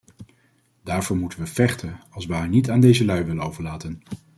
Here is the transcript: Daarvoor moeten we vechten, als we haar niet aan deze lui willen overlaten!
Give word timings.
Daarvoor 0.83 1.17
moeten 1.17 1.39
we 1.39 1.45
vechten, 1.45 1.99
als 2.09 2.25
we 2.25 2.33
haar 2.33 2.47
niet 2.47 2.69
aan 2.69 2.79
deze 2.79 3.05
lui 3.05 3.23
willen 3.23 3.43
overlaten! 3.43 4.01